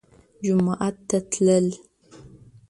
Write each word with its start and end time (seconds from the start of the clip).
جومات 0.43 0.95
ته 1.07 1.17
تلل 1.31 1.67